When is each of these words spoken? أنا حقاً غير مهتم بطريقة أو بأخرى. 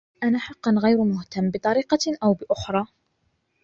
أنا 0.23 0.37
حقاً 0.39 0.71
غير 0.79 1.03
مهتم 1.03 1.49
بطريقة 1.51 1.99
أو 2.23 2.33
بأخرى. 2.33 2.85